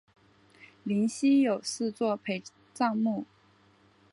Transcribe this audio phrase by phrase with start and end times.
[0.83, 2.41] 灵犀有四座陪
[2.73, 3.25] 葬墓。